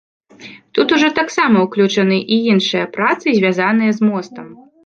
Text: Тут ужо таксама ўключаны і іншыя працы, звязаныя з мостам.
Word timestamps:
Тут 0.77 0.93
ужо 0.97 1.09
таксама 1.19 1.57
ўключаны 1.67 2.17
і 2.39 2.39
іншыя 2.57 2.91
працы, 2.97 3.25
звязаныя 3.41 3.91
з 4.01 4.11
мостам. 4.11 4.47